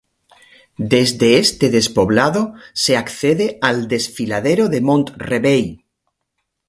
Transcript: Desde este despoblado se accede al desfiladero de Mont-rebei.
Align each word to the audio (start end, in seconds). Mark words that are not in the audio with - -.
Desde 0.93 1.37
este 1.37 1.69
despoblado 1.69 2.55
se 2.73 2.97
accede 2.97 3.59
al 3.61 3.87
desfiladero 3.87 4.67
de 4.67 4.81
Mont-rebei. 4.81 5.85